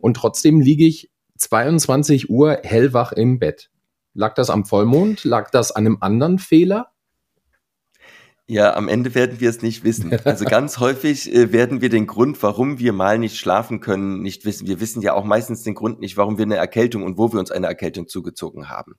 [0.00, 3.70] und trotzdem liege ich 22 Uhr hellwach im Bett.
[4.14, 5.24] Lag das am Vollmond?
[5.24, 6.90] Lag das an einem anderen Fehler?
[8.50, 10.10] Ja, am Ende werden wir es nicht wissen.
[10.24, 14.46] Also ganz häufig äh, werden wir den Grund, warum wir mal nicht schlafen können, nicht
[14.46, 14.66] wissen.
[14.66, 17.40] Wir wissen ja auch meistens den Grund nicht, warum wir eine Erkältung und wo wir
[17.40, 18.96] uns eine Erkältung zugezogen haben.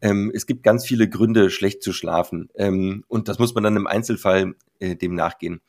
[0.00, 2.48] Ähm, es gibt ganz viele Gründe, schlecht zu schlafen.
[2.56, 5.60] Ähm, und das muss man dann im Einzelfall äh, dem nachgehen.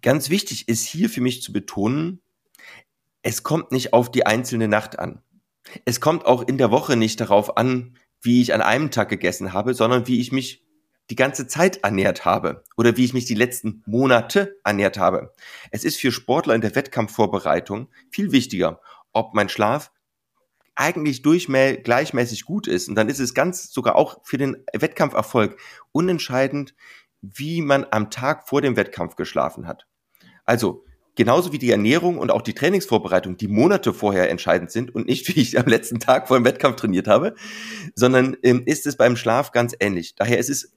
[0.00, 2.22] Ganz wichtig ist hier für mich zu betonen,
[3.20, 5.20] es kommt nicht auf die einzelne Nacht an.
[5.84, 9.52] Es kommt auch in der Woche nicht darauf an, wie ich an einem Tag gegessen
[9.52, 10.64] habe, sondern wie ich mich
[11.10, 15.32] die ganze Zeit ernährt habe oder wie ich mich die letzten Monate ernährt habe.
[15.70, 18.80] Es ist für Sportler in der Wettkampfvorbereitung viel wichtiger,
[19.12, 19.90] ob mein Schlaf
[20.74, 22.88] eigentlich gleichmäßig gut ist.
[22.88, 25.58] Und dann ist es ganz sogar auch für den Wettkampferfolg
[25.90, 26.74] unentscheidend,
[27.20, 29.86] wie man am Tag vor dem Wettkampf geschlafen hat.
[30.44, 30.84] Also
[31.16, 35.26] genauso wie die Ernährung und auch die Trainingsvorbereitung, die Monate vorher entscheidend sind und nicht,
[35.34, 37.34] wie ich am letzten Tag vor dem Wettkampf trainiert habe,
[37.96, 40.14] sondern ähm, ist es beim Schlaf ganz ähnlich.
[40.14, 40.72] Daher ist es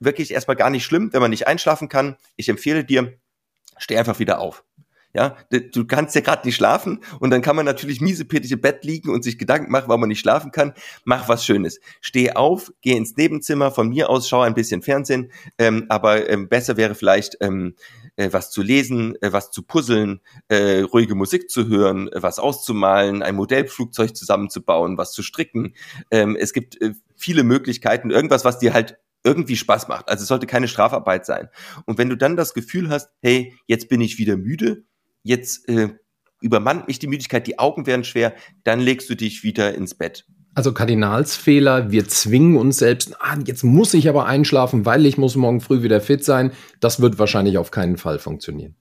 [0.00, 2.16] wirklich erstmal gar nicht schlimm, wenn man nicht einschlafen kann.
[2.36, 3.18] Ich empfehle dir,
[3.78, 4.64] steh einfach wieder auf.
[5.16, 8.84] Ja, du kannst ja gerade nicht schlafen und dann kann man natürlich miesepetig im Bett
[8.84, 10.74] liegen und sich Gedanken machen, warum man nicht schlafen kann.
[11.06, 11.80] Mach was Schönes.
[12.02, 16.50] Steh auf, geh ins Nebenzimmer, von mir aus schau ein bisschen Fernsehen, ähm, aber ähm,
[16.50, 17.76] besser wäre vielleicht ähm,
[18.16, 22.38] äh, was zu lesen, äh, was zu puzzeln, äh, ruhige Musik zu hören, äh, was
[22.38, 25.74] auszumalen, ein Modellflugzeug zusammenzubauen, was zu stricken.
[26.10, 30.08] Ähm, es gibt äh, viele Möglichkeiten, irgendwas, was dir halt irgendwie Spaß macht.
[30.08, 31.48] Also es sollte keine Strafarbeit sein.
[31.84, 34.84] Und wenn du dann das Gefühl hast, hey, jetzt bin ich wieder müde,
[35.22, 35.90] jetzt äh,
[36.40, 38.34] übermannt mich die Müdigkeit, die Augen werden schwer,
[38.64, 40.26] dann legst du dich wieder ins Bett.
[40.54, 45.36] Also Kardinalsfehler, wir zwingen uns selbst, ah, jetzt muss ich aber einschlafen, weil ich muss
[45.36, 46.52] morgen früh wieder fit sein.
[46.80, 48.74] Das wird wahrscheinlich auf keinen Fall funktionieren.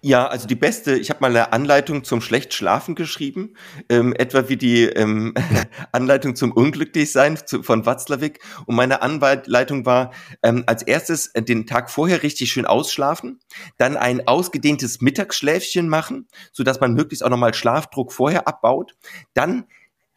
[0.00, 3.54] Ja, also die beste, ich habe mal eine Anleitung zum schlecht schlafen geschrieben,
[3.88, 5.34] ähm, etwa wie die ähm,
[5.92, 8.40] Anleitung zum Unglücklichsein zu, von Watzlawick.
[8.66, 13.40] Und meine Anleitung war, ähm, als erstes den Tag vorher richtig schön ausschlafen,
[13.78, 18.94] dann ein ausgedehntes Mittagsschläfchen machen, so dass man möglichst auch nochmal Schlafdruck vorher abbaut,
[19.32, 19.64] dann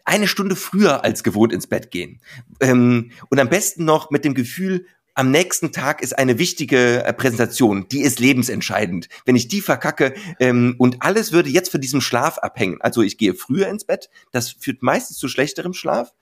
[0.06, 2.22] eine Stunde früher als gewohnt ins Bett gehen.
[2.60, 7.14] Ähm, und am besten noch mit dem Gefühl, am nächsten Tag ist eine wichtige äh,
[7.14, 9.08] Präsentation, die ist lebensentscheidend.
[9.26, 13.18] Wenn ich die verkacke ähm, und alles würde jetzt von diesem Schlaf abhängen, also ich
[13.18, 16.14] gehe früher ins Bett, das führt meistens zu schlechterem Schlaf.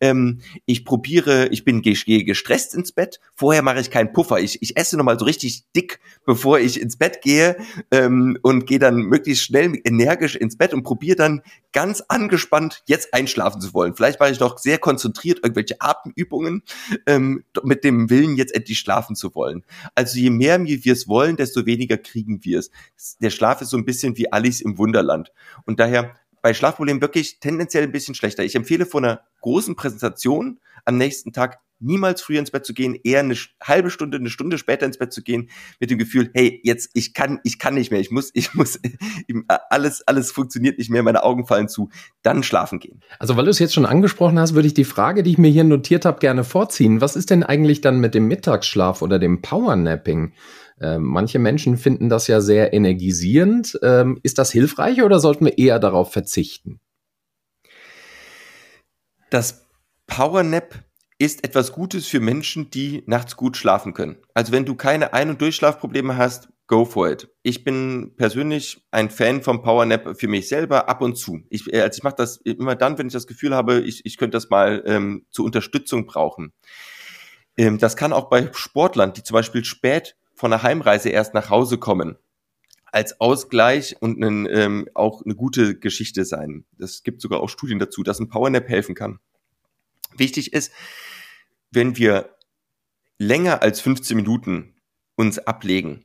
[0.00, 3.20] Ähm, ich probiere, ich bin gehe gestresst ins Bett.
[3.34, 4.40] Vorher mache ich keinen Puffer.
[4.40, 7.56] Ich, ich esse nochmal so richtig dick, bevor ich ins Bett gehe
[7.90, 13.14] ähm, und gehe dann möglichst schnell energisch ins Bett und probiere dann ganz angespannt jetzt
[13.14, 13.94] einschlafen zu wollen.
[13.94, 16.62] Vielleicht mache ich noch sehr konzentriert irgendwelche Atemübungen
[17.06, 19.64] ähm, mit dem Willen, jetzt endlich schlafen zu wollen.
[19.94, 22.70] Also je mehr wir es wollen, desto weniger kriegen wir es.
[23.20, 25.32] Der Schlaf ist so ein bisschen wie Alice im Wunderland.
[25.64, 28.44] Und daher bei Schlafproblemen wirklich tendenziell ein bisschen schlechter.
[28.44, 32.98] Ich empfehle vor einer großen Präsentation am nächsten Tag niemals früher ins Bett zu gehen,
[33.02, 36.60] eher eine halbe Stunde, eine Stunde später ins Bett zu gehen, mit dem Gefühl, hey,
[36.64, 38.80] jetzt, ich kann, ich kann nicht mehr, ich muss, ich muss,
[39.70, 41.90] alles, alles funktioniert nicht mehr, meine Augen fallen zu,
[42.22, 43.00] dann schlafen gehen.
[43.18, 45.50] Also, weil du es jetzt schon angesprochen hast, würde ich die Frage, die ich mir
[45.50, 47.00] hier notiert habe, gerne vorziehen.
[47.00, 50.32] Was ist denn eigentlich dann mit dem Mittagsschlaf oder dem Powernapping?
[50.80, 53.78] Ähm, manche Menschen finden das ja sehr energisierend.
[53.82, 56.80] Ähm, ist das hilfreich oder sollten wir eher darauf verzichten?
[59.30, 59.66] Das
[60.06, 60.84] Powernap
[61.18, 64.16] ist etwas Gutes für Menschen, die nachts gut schlafen können.
[64.34, 67.28] Also wenn du keine Ein- und Durchschlafprobleme hast, go for it.
[67.42, 71.40] Ich bin persönlich ein Fan vom Powernap für mich selber ab und zu.
[71.50, 74.16] Ich, äh, also ich mache das immer dann, wenn ich das Gefühl habe, ich, ich
[74.16, 76.52] könnte das mal ähm, zur Unterstützung brauchen.
[77.56, 81.50] Ähm, das kann auch bei Sportlern, die zum Beispiel spät von der Heimreise erst nach
[81.50, 82.16] Hause kommen,
[82.84, 86.64] als Ausgleich und einen, ähm, auch eine gute Geschichte sein.
[86.78, 89.18] Es gibt sogar auch Studien dazu, dass ein Powernap helfen kann.
[90.18, 90.72] Wichtig ist,
[91.70, 92.36] wenn wir
[93.18, 94.76] länger als 15 Minuten
[95.16, 96.04] uns ablegen,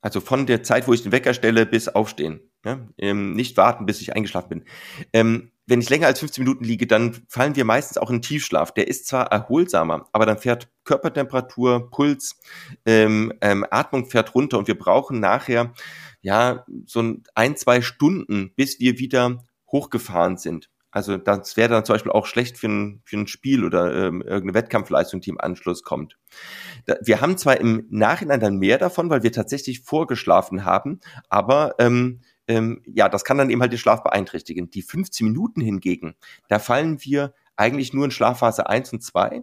[0.00, 3.86] also von der Zeit, wo ich den Wecker stelle, bis aufstehen, ja, ähm, nicht warten,
[3.86, 4.64] bis ich eingeschlafen bin.
[5.12, 8.72] Ähm, wenn ich länger als 15 Minuten liege, dann fallen wir meistens auch in Tiefschlaf.
[8.72, 12.38] Der ist zwar erholsamer, aber dann fährt Körpertemperatur, Puls,
[12.84, 15.72] ähm, ähm, Atmung fährt runter und wir brauchen nachher
[16.20, 20.68] ja so ein, zwei Stunden, bis wir wieder hochgefahren sind.
[20.94, 24.22] Also das wäre dann zum Beispiel auch schlecht für ein, für ein Spiel oder ähm,
[24.22, 26.16] irgendeine Wettkampfleistung, die im Anschluss kommt.
[26.86, 31.74] Da, wir haben zwar im Nachhinein dann mehr davon, weil wir tatsächlich vorgeschlafen haben, aber
[31.80, 34.70] ähm, ähm, ja, das kann dann eben halt den Schlaf beeinträchtigen.
[34.70, 36.14] Die 15 Minuten hingegen,
[36.46, 39.42] da fallen wir eigentlich nur in Schlafphase 1 und 2.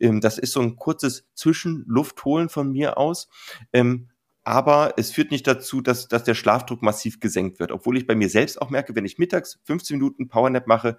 [0.00, 3.28] Ähm, das ist so ein kurzes Zwischenluftholen von mir aus.
[3.74, 4.08] Ähm,
[4.46, 7.72] aber es führt nicht dazu, dass, dass der Schlafdruck massiv gesenkt wird.
[7.72, 10.98] Obwohl ich bei mir selbst auch merke, wenn ich mittags 15 Minuten Powernap mache,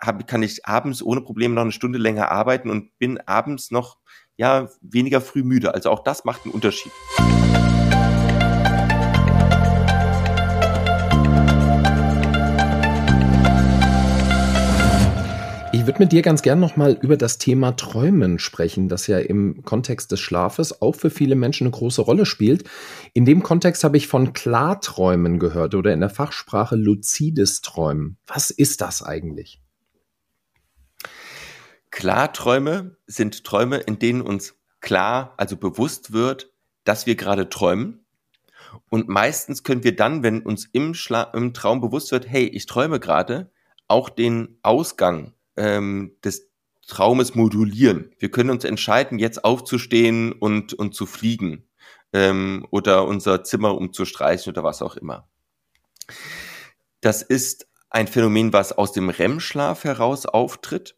[0.00, 3.98] hab, kann ich abends ohne Probleme noch eine Stunde länger arbeiten und bin abends noch
[4.38, 5.74] ja weniger früh müde.
[5.74, 6.92] Also auch das macht einen Unterschied.
[15.90, 20.12] Würde mit dir ganz gern nochmal über das Thema Träumen sprechen, das ja im Kontext
[20.12, 22.62] des Schlafes auch für viele Menschen eine große Rolle spielt.
[23.12, 28.18] In dem Kontext habe ich von Klarträumen gehört oder in der Fachsprache luzides Träumen.
[28.28, 29.60] Was ist das eigentlich?
[31.90, 36.52] Klarträume sind Träume, in denen uns klar, also bewusst wird,
[36.84, 38.04] dass wir gerade träumen.
[38.90, 42.66] Und meistens können wir dann, wenn uns im, Schla im Traum bewusst wird, hey, ich
[42.66, 43.50] träume gerade,
[43.88, 46.50] auch den Ausgang ähm, des
[46.86, 48.10] Traumes modulieren.
[48.18, 51.68] Wir können uns entscheiden, jetzt aufzustehen und, und zu fliegen
[52.12, 55.28] ähm, oder unser Zimmer umzustreichen oder was auch immer.
[57.00, 60.96] Das ist ein Phänomen, was aus dem REM-Schlaf heraus auftritt.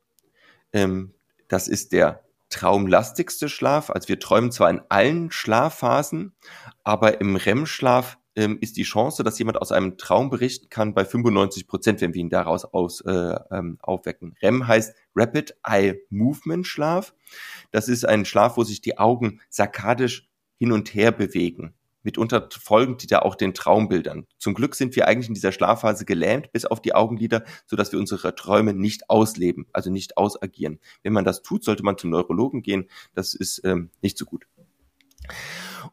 [0.72, 1.12] Ähm,
[1.48, 3.90] das ist der traumlastigste Schlaf.
[3.90, 6.35] Also wir träumen zwar in allen Schlafphasen,
[6.85, 11.05] aber im REM-Schlaf ähm, ist die Chance, dass jemand aus einem Traum berichten kann, bei
[11.05, 14.35] 95 Prozent, wenn wir ihn daraus aus, äh, ähm, aufwecken.
[14.42, 17.14] REM heißt Rapid Eye Movement Schlaf.
[17.71, 21.75] Das ist ein Schlaf, wo sich die Augen sarkadisch hin und her bewegen.
[22.03, 24.27] Mitunter folgen die da auch den Traumbildern.
[24.38, 27.99] Zum Glück sind wir eigentlich in dieser Schlafphase gelähmt bis auf die Augenlider, sodass wir
[27.99, 30.81] unsere Träume nicht ausleben, also nicht ausagieren.
[31.03, 32.88] Wenn man das tut, sollte man zum Neurologen gehen.
[33.14, 34.47] Das ist ähm, nicht so gut.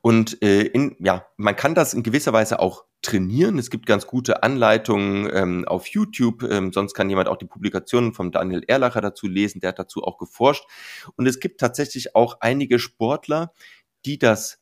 [0.01, 3.57] Und äh, in, ja, man kann das in gewisser Weise auch trainieren.
[3.57, 6.43] Es gibt ganz gute Anleitungen ähm, auf YouTube.
[6.43, 9.61] Ähm, sonst kann jemand auch die Publikationen von Daniel Erlacher dazu lesen.
[9.61, 10.65] Der hat dazu auch geforscht.
[11.15, 13.53] Und es gibt tatsächlich auch einige Sportler,
[14.05, 14.59] die das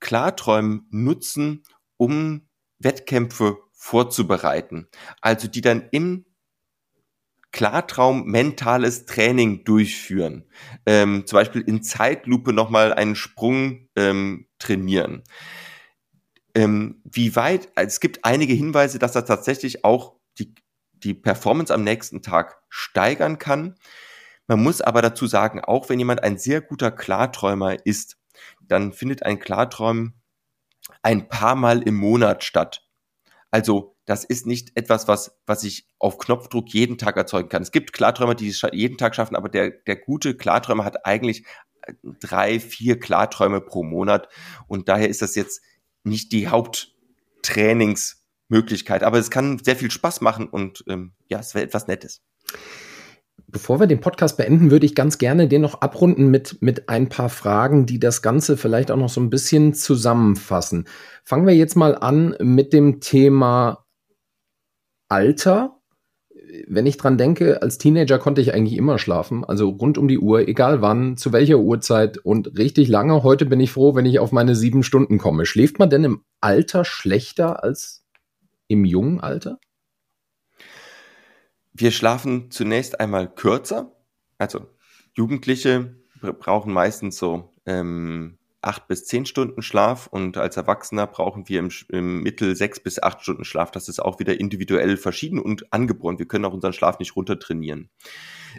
[0.00, 1.64] Klarträumen nutzen,
[1.96, 4.88] um Wettkämpfe vorzubereiten.
[5.20, 6.24] Also die dann im
[7.52, 10.44] Klartraum mentales Training durchführen.
[10.86, 15.22] Ähm, zum Beispiel in Zeitlupe nochmal einen Sprung ähm, trainieren.
[16.54, 20.54] Ähm, wie weit, also es gibt einige Hinweise, dass das tatsächlich auch die,
[20.92, 23.76] die Performance am nächsten Tag steigern kann.
[24.46, 28.18] Man muss aber dazu sagen, auch wenn jemand ein sehr guter Klarträumer ist,
[28.60, 30.14] dann findet ein Klarträumen
[31.02, 32.86] ein paar Mal im Monat statt.
[33.50, 37.60] Also das ist nicht etwas, was, was ich auf Knopfdruck jeden Tag erzeugen kann.
[37.60, 41.44] Es gibt Klarträumer, die es jeden Tag schaffen, aber der, der gute Klarträumer hat eigentlich
[41.82, 44.30] äh, drei, vier Klarträume pro Monat.
[44.66, 45.60] Und daher ist das jetzt
[46.04, 49.02] nicht die Haupttrainingsmöglichkeit.
[49.02, 52.22] Aber es kann sehr viel Spaß machen und ähm, ja, es wäre etwas Nettes.
[53.46, 57.10] Bevor wir den Podcast beenden, würde ich ganz gerne den noch abrunden mit, mit ein
[57.10, 60.88] paar Fragen, die das Ganze vielleicht auch noch so ein bisschen zusammenfassen.
[61.24, 63.84] Fangen wir jetzt mal an mit dem Thema
[65.08, 65.74] Alter.
[66.66, 70.18] wenn ich dran denke, als Teenager konnte ich eigentlich immer schlafen, also rund um die
[70.18, 73.22] Uhr, egal wann, zu welcher Uhrzeit und richtig lange.
[73.22, 75.44] Heute bin ich froh, wenn ich auf meine sieben Stunden komme.
[75.44, 78.06] Schläft man denn im Alter schlechter als
[78.66, 79.58] im jungen Alter?
[81.72, 83.92] Wir schlafen zunächst einmal kürzer.
[84.38, 84.66] Also
[85.14, 88.38] Jugendliche brauchen meistens so ähm,
[88.68, 93.02] acht bis zehn Stunden Schlaf und als Erwachsener brauchen wir im, im, Mittel sechs bis
[93.02, 93.70] acht Stunden Schlaf.
[93.70, 96.18] Das ist auch wieder individuell verschieden und angeboren.
[96.18, 97.88] Wir können auch unseren Schlaf nicht runtertrainieren.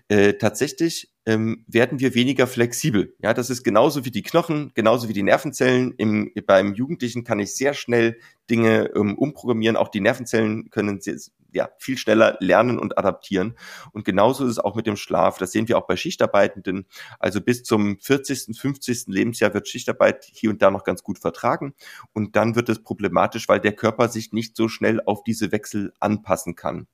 [0.08, 3.16] Äh, tatsächlich ähm, werden wir weniger flexibel.
[3.22, 5.94] Ja, das ist genauso wie die Knochen, genauso wie die Nervenzellen.
[5.98, 9.78] Im, beim Jugendlichen kann ich sehr schnell Dinge ähm, umprogrammieren.
[9.78, 11.18] Auch die Nervenzellen können sehr,
[11.52, 13.56] ja, viel schneller lernen und adaptieren.
[13.92, 15.38] Und genauso ist es auch mit dem Schlaf.
[15.38, 16.88] Das sehen wir auch bei Schichtarbeitenden.
[17.20, 19.08] Also bis zum 40., 50.
[19.08, 21.74] Lebensjahr wird Schichtarbeit hier und da noch ganz gut vertragen.
[22.14, 25.94] Und dann wird es problematisch, weil der Körper sich nicht so schnell auf diese Wechsel
[26.00, 26.88] anpassen kann.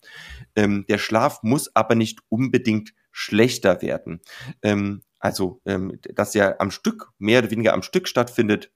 [0.56, 4.20] Ähm, der Schlaf muss aber nicht unbedingt schlechter werden.
[4.62, 8.72] Ähm, also, ähm, dass ja am Stück, mehr oder weniger am Stück stattfindet,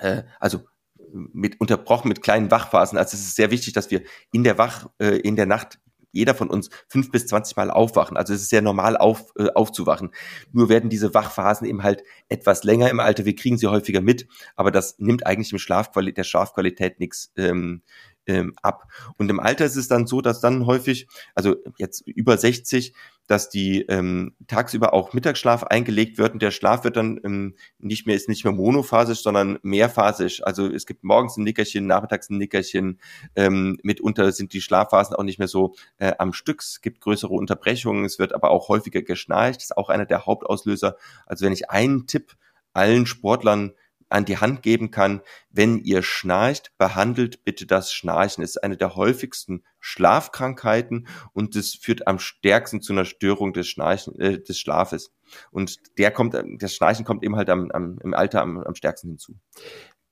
[0.00, 0.64] äh, also
[1.12, 2.98] mit unterbrochen mit kleinen Wachphasen.
[2.98, 5.78] Also es ist sehr wichtig, dass wir in der Wach, äh, in der Nacht
[6.10, 8.16] jeder von uns fünf bis zwanzig Mal aufwachen.
[8.16, 10.10] Also es ist sehr normal auf, äh, aufzuwachen.
[10.52, 13.24] Nur werden diese Wachphasen eben halt etwas länger im Alter.
[13.24, 17.82] Wir kriegen sie häufiger mit, aber das nimmt eigentlich im Schlafqualität, der Schlafqualität nichts ähm,
[18.26, 18.84] ähm, ab.
[19.16, 22.94] Und im Alter ist es dann so, dass dann häufig, also jetzt über 60,
[23.26, 28.06] dass die ähm, tagsüber auch Mittagsschlaf eingelegt wird und der Schlaf wird dann ähm, nicht
[28.06, 30.42] mehr, ist nicht mehr monophasisch, sondern mehrphasisch.
[30.44, 33.00] Also es gibt morgens ein Nickerchen, nachmittags ein Nickerchen.
[33.36, 36.62] Ähm, mitunter sind die Schlafphasen auch nicht mehr so äh, am Stück.
[36.62, 39.56] Es gibt größere Unterbrechungen, es wird aber auch häufiger geschnarcht.
[39.56, 40.96] Das ist auch einer der Hauptauslöser.
[41.26, 42.36] Also wenn ich einen Tipp
[42.74, 43.72] allen Sportlern
[44.12, 48.44] an die Hand geben kann, wenn ihr schnarcht, behandelt bitte das Schnarchen.
[48.44, 53.68] Es ist eine der häufigsten Schlafkrankheiten und es führt am stärksten zu einer Störung des,
[53.68, 55.12] Schnarchen, äh, des Schlafes.
[55.50, 59.08] Und der kommt, das Schnarchen kommt eben halt am, am, im Alter am, am stärksten
[59.08, 59.34] hinzu.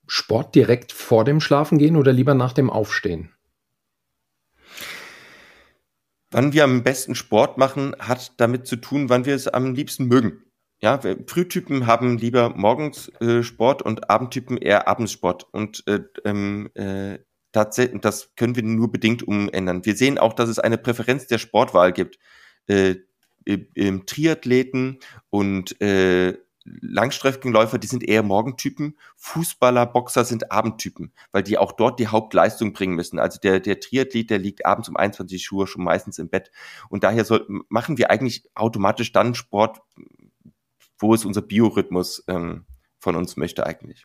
[0.06, 3.32] Sport direkt vor dem Schlafengehen oder lieber nach dem Aufstehen?
[6.32, 10.06] Wann wir am besten Sport machen, hat damit zu tun, wann wir es am liebsten
[10.06, 10.44] mögen.
[10.82, 15.46] Ja, Frühtypen haben lieber morgens äh, Sport und Abendtypen eher Abendsport.
[15.52, 17.18] Und äh, ähm, äh,
[17.52, 19.84] tatsächlich, das können wir nur bedingt umändern.
[19.84, 22.18] Wir sehen auch, dass es eine Präferenz der Sportwahl gibt.
[22.66, 22.96] Äh,
[23.44, 24.98] im Triathleten
[25.30, 28.96] und äh, Langstreckenläufer, die sind eher Morgentypen.
[29.16, 33.18] Fußballer, Boxer sind Abendtypen, weil die auch dort die Hauptleistung bringen müssen.
[33.18, 36.50] Also der, der Triathlet, der liegt abends um 21 Uhr schon meistens im Bett.
[36.90, 39.80] Und daher soll, machen wir eigentlich automatisch dann Sport,
[41.00, 42.66] wo ist unser Biorhythmus ähm,
[42.98, 44.04] von uns möchte eigentlich.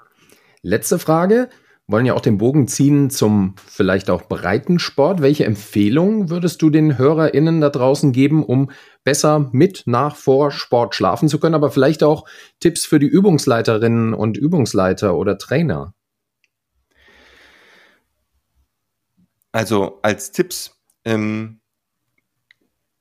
[0.62, 1.50] Letzte Frage.
[1.88, 5.22] Wollen ja auch den Bogen ziehen zum vielleicht auch breiten Sport.
[5.22, 8.72] Welche Empfehlungen würdest du den HörerInnen da draußen geben, um
[9.04, 12.28] besser mit, nach, vor Sport schlafen zu können, aber vielleicht auch
[12.60, 15.94] Tipps für die Übungsleiterinnen und Übungsleiter oder Trainer?
[19.52, 21.62] Also als Tipps ähm,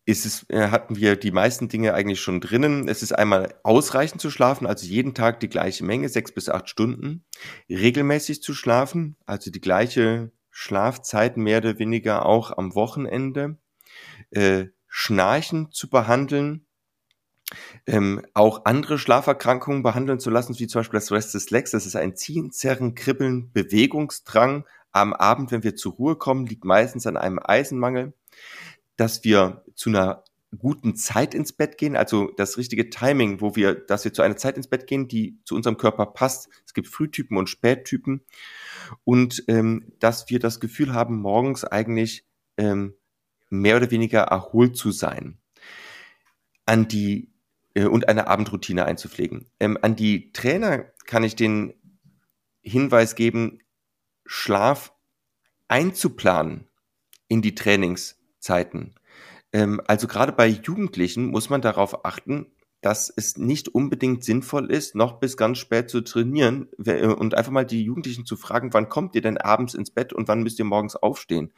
[0.06, 2.88] ist es, äh, hatten wir die meisten Dinge eigentlich schon drinnen.
[2.88, 6.68] Es ist einmal ausreichend zu schlafen, also jeden Tag die gleiche Menge, sechs bis acht
[6.68, 7.24] Stunden.
[7.68, 13.56] Regelmäßig zu schlafen, also die gleiche Schlafzeit mehr oder weniger auch am Wochenende.
[14.30, 16.66] Äh, Schnarchen zu behandeln,
[17.86, 21.72] ähm, auch andere Schlaferkrankungen behandeln zu lassen, wie zum Beispiel das Restless Legs.
[21.72, 24.64] Das ist ein Ziehen, Zerren, Kribbeln, Bewegungsdrang.
[24.92, 28.12] Am Abend, wenn wir zur Ruhe kommen, liegt meistens an einem Eisenmangel
[28.96, 30.24] dass wir zu einer
[30.58, 34.36] guten Zeit ins Bett gehen, also das richtige Timing, wo wir, dass wir zu einer
[34.36, 36.48] Zeit ins Bett gehen, die zu unserem Körper passt.
[36.64, 38.22] Es gibt Frühtypen und Spättypen
[39.04, 42.26] und ähm, dass wir das Gefühl haben, morgens eigentlich
[42.56, 42.94] ähm,
[43.50, 45.38] mehr oder weniger erholt zu sein.
[46.66, 47.32] An die
[47.74, 49.50] äh, und eine Abendroutine einzupflegen.
[49.60, 51.74] Ähm, an die Trainer kann ich den
[52.62, 53.60] Hinweis geben,
[54.24, 54.94] Schlaf
[55.68, 56.68] einzuplanen
[57.28, 58.94] in die Trainings Zeiten.
[59.52, 62.46] Ähm, also gerade bei Jugendlichen muss man darauf achten,
[62.82, 67.50] dass es nicht unbedingt sinnvoll ist, noch bis ganz spät zu trainieren äh, und einfach
[67.50, 70.58] mal die Jugendlichen zu fragen, wann kommt ihr denn abends ins Bett und wann müsst
[70.58, 71.54] ihr morgens aufstehen?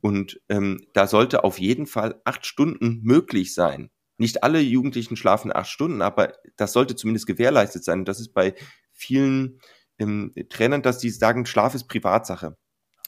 [0.00, 3.90] Und ähm, da sollte auf jeden Fall acht Stunden möglich sein.
[4.16, 8.04] Nicht alle Jugendlichen schlafen acht Stunden, aber das sollte zumindest gewährleistet sein.
[8.04, 8.54] das ist bei
[8.92, 9.58] vielen
[9.98, 12.56] ähm, Trainern, dass die sagen, Schlaf ist Privatsache.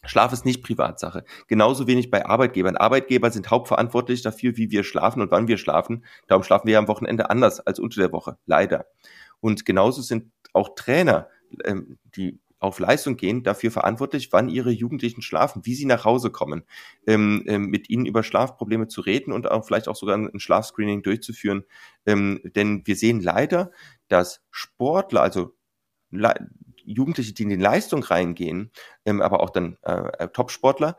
[0.07, 1.25] Schlaf ist nicht Privatsache.
[1.47, 2.77] Genauso wenig bei Arbeitgebern.
[2.77, 6.05] Arbeitgeber sind hauptverantwortlich dafür, wie wir schlafen und wann wir schlafen.
[6.27, 8.39] Darum schlafen wir am Wochenende anders als unter der Woche.
[8.47, 8.87] Leider.
[9.41, 11.29] Und genauso sind auch Trainer,
[11.65, 16.31] ähm, die auf Leistung gehen, dafür verantwortlich, wann ihre Jugendlichen schlafen, wie sie nach Hause
[16.31, 16.65] kommen,
[17.07, 21.03] ähm, ähm, mit ihnen über Schlafprobleme zu reden und auch vielleicht auch sogar ein Schlafscreening
[21.03, 21.65] durchzuführen.
[22.07, 23.71] Ähm, denn wir sehen leider,
[24.09, 25.55] dass Sportler, also
[26.87, 28.71] Jugendliche, die in die Leistung reingehen,
[29.05, 30.97] ähm, aber auch dann äh, äh Top-Sportler,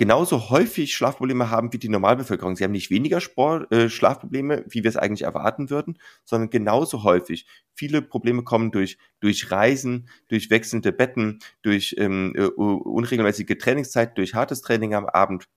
[0.00, 2.56] genauso häufig Schlafprobleme haben wie die Normalbevölkerung.
[2.56, 7.04] Sie haben nicht weniger Sport, äh, Schlafprobleme, wie wir es eigentlich erwarten würden, sondern genauso
[7.04, 7.46] häufig.
[7.74, 14.34] Viele Probleme kommen durch, durch Reisen, durch wechselnde Betten, durch ähm, äh, unregelmäßige Trainingszeit, durch
[14.34, 15.48] hartes Training am Abend.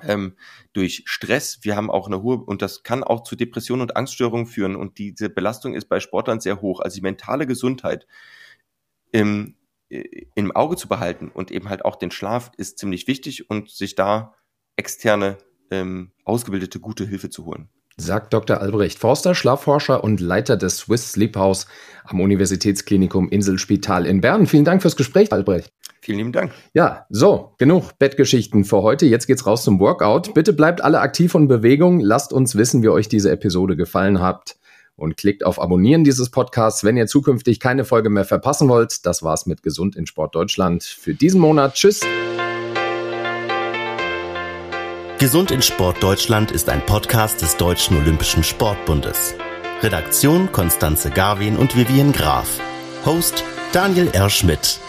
[0.00, 0.36] Ähm,
[0.72, 4.46] durch Stress, wir haben auch eine hohe, und das kann auch zu Depressionen und Angststörungen
[4.46, 4.76] führen.
[4.76, 6.78] Und diese Belastung ist bei Sportlern sehr hoch.
[6.78, 8.06] Also die mentale Gesundheit
[9.12, 9.54] im,
[9.88, 13.70] äh, im Auge zu behalten und eben halt auch den Schlaf ist ziemlich wichtig und
[13.70, 14.34] sich da
[14.76, 15.38] externe,
[15.70, 17.68] ähm, ausgebildete, gute Hilfe zu holen.
[17.98, 18.60] Sagt Dr.
[18.60, 21.66] Albrecht Forster, Schlafforscher und Leiter des Swiss Sleep House
[22.04, 24.46] am Universitätsklinikum Inselspital in Bern.
[24.46, 25.70] Vielen Dank fürs Gespräch, Albrecht.
[26.00, 26.52] Vielen lieben Dank.
[26.72, 29.04] Ja, so, genug Bettgeschichten für heute.
[29.06, 30.32] Jetzt geht's raus zum Workout.
[30.34, 32.00] Bitte bleibt alle aktiv und Bewegung.
[32.00, 34.56] Lasst uns wissen, wie euch diese Episode gefallen hat
[34.96, 39.06] und klickt auf Abonnieren dieses Podcasts, wenn ihr zukünftig keine Folge mehr verpassen wollt.
[39.06, 41.74] Das war's mit Gesund in Sport Deutschland für diesen Monat.
[41.74, 42.00] Tschüss.
[45.18, 49.34] Gesund in Sport Deutschland ist ein Podcast des Deutschen Olympischen Sportbundes.
[49.80, 52.60] Redaktion Konstanze Garwin und Vivian Graf.
[53.04, 54.30] Host Daniel R.
[54.30, 54.80] Schmidt.